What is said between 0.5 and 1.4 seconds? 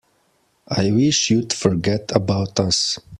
I wish